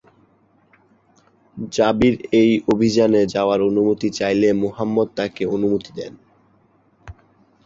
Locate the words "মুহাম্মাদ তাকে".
4.63-5.43